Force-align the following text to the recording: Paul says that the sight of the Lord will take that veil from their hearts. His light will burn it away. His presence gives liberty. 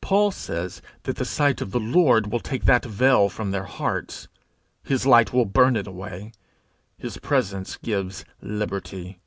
Paul 0.00 0.30
says 0.30 0.80
that 1.02 1.16
the 1.16 1.24
sight 1.24 1.60
of 1.60 1.72
the 1.72 1.80
Lord 1.80 2.30
will 2.30 2.38
take 2.38 2.66
that 2.66 2.84
veil 2.84 3.28
from 3.28 3.50
their 3.50 3.64
hearts. 3.64 4.28
His 4.84 5.04
light 5.06 5.32
will 5.32 5.44
burn 5.44 5.74
it 5.74 5.88
away. 5.88 6.30
His 6.96 7.18
presence 7.18 7.74
gives 7.76 8.24
liberty. 8.40 9.18